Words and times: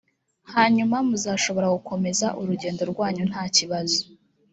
hanyuma 0.53 0.97
muzashobora 1.07 1.67
gukomeza 1.75 2.27
urugendo 2.41 2.81
rwanyu 2.91 3.23
ntakibazo. 3.31 3.99